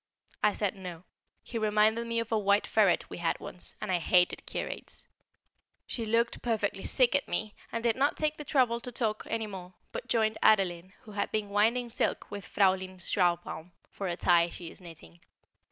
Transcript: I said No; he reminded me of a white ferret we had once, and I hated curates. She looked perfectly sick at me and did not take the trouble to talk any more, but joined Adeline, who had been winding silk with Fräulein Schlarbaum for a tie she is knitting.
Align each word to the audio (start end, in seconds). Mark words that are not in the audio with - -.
I 0.43 0.53
said 0.53 0.73
No; 0.75 1.03
he 1.43 1.59
reminded 1.59 2.07
me 2.07 2.19
of 2.19 2.31
a 2.31 2.39
white 2.39 2.65
ferret 2.65 3.07
we 3.07 3.17
had 3.19 3.39
once, 3.39 3.75
and 3.79 3.91
I 3.91 3.99
hated 3.99 4.47
curates. 4.47 5.05
She 5.85 6.07
looked 6.07 6.41
perfectly 6.41 6.81
sick 6.85 7.13
at 7.15 7.27
me 7.27 7.53
and 7.71 7.83
did 7.83 7.95
not 7.95 8.17
take 8.17 8.37
the 8.37 8.43
trouble 8.43 8.79
to 8.79 8.91
talk 8.91 9.25
any 9.29 9.45
more, 9.45 9.75
but 9.91 10.07
joined 10.07 10.39
Adeline, 10.41 10.93
who 11.01 11.11
had 11.11 11.31
been 11.31 11.49
winding 11.49 11.89
silk 11.89 12.31
with 12.31 12.49
Fräulein 12.51 12.97
Schlarbaum 12.97 13.73
for 13.91 14.07
a 14.07 14.17
tie 14.17 14.49
she 14.49 14.71
is 14.71 14.81
knitting. 14.81 15.19